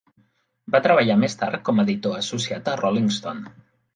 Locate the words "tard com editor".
1.41-2.17